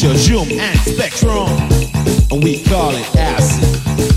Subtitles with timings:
[0.00, 1.46] Zoom and Spectrum,
[2.30, 4.09] and we call it acid.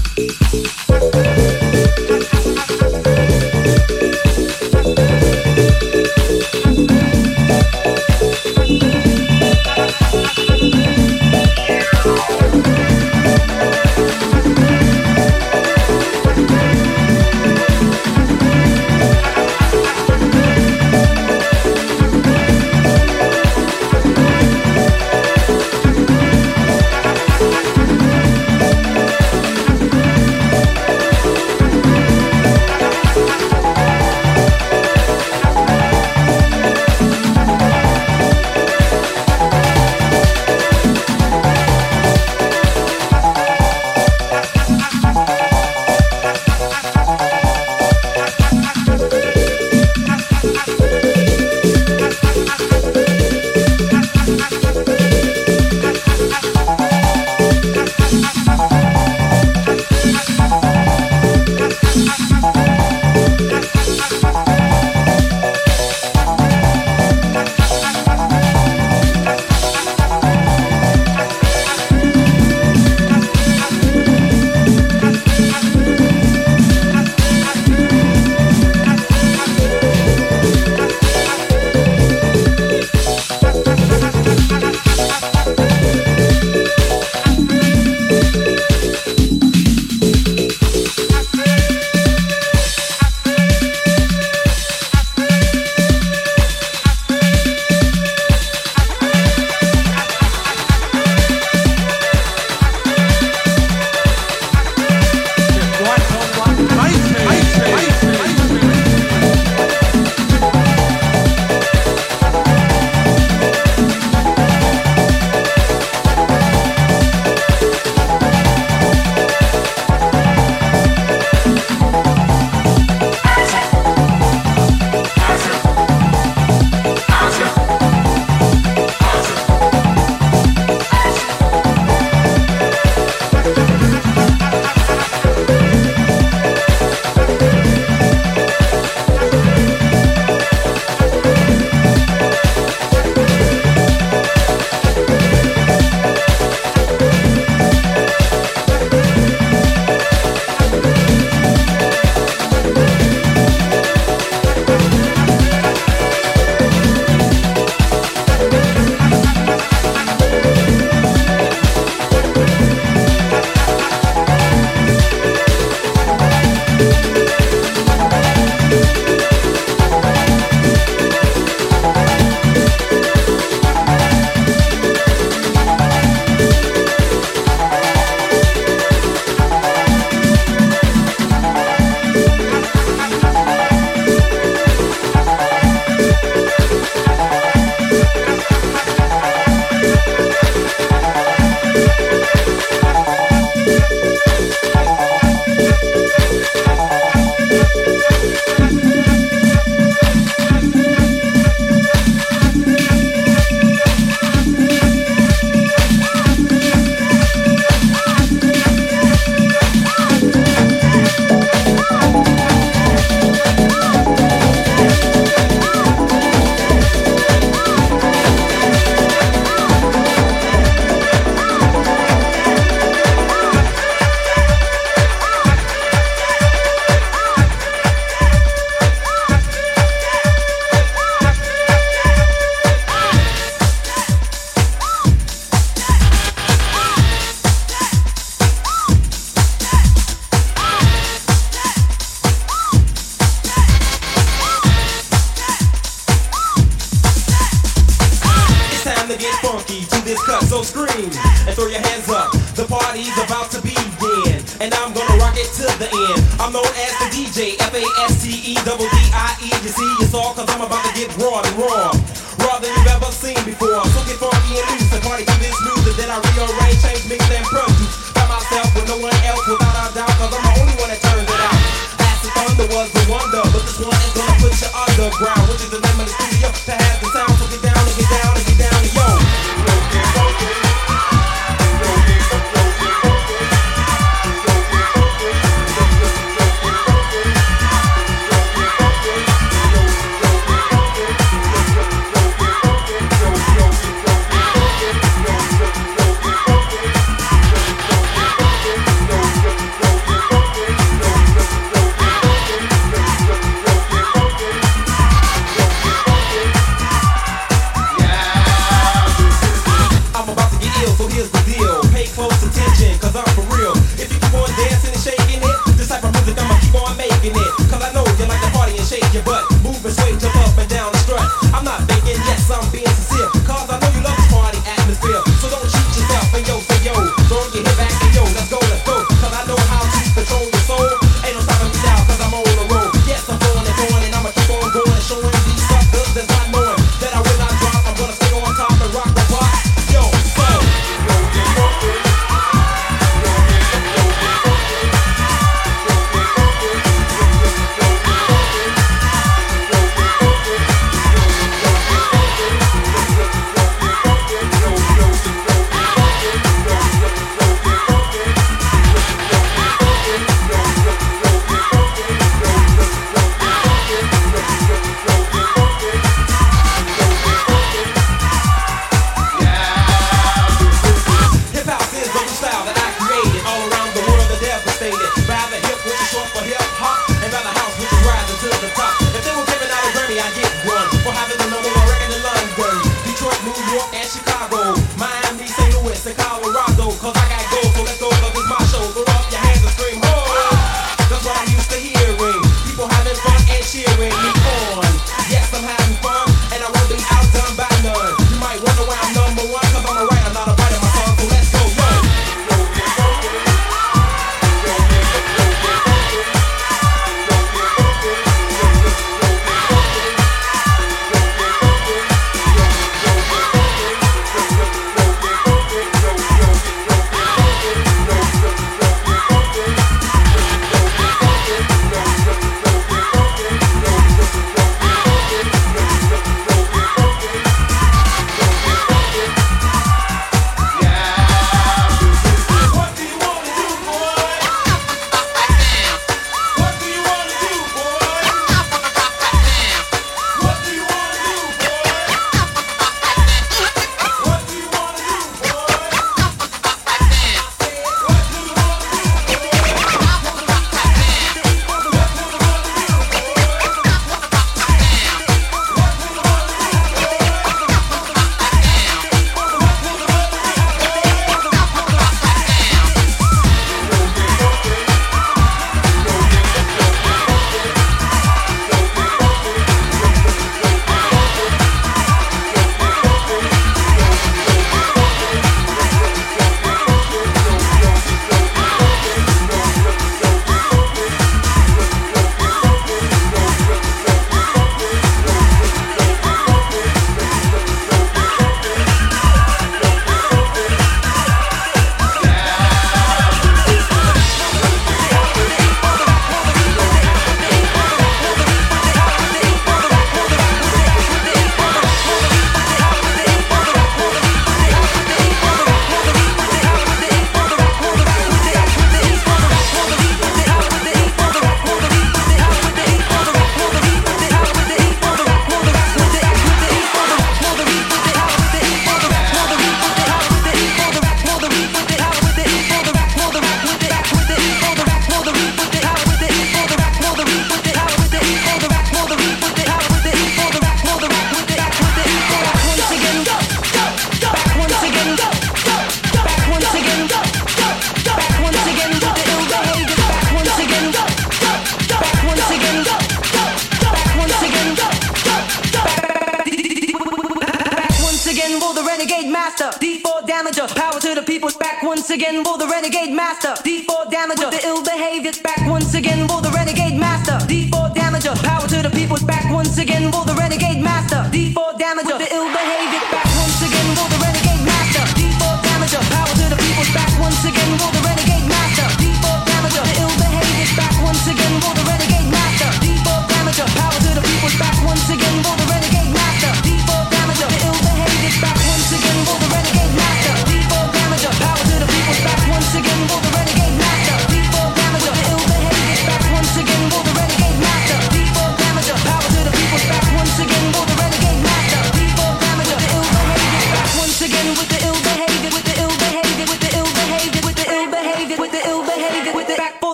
[552.14, 553.54] again for the renegade master.
[553.66, 557.38] D4 damager, the ill behavior's Back once again for the renegade master.
[557.50, 559.18] D4 damager, power to the people.
[559.26, 561.26] Back once again for the renegade master.
[561.34, 562.18] D4 damager,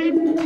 [0.00, 0.39] started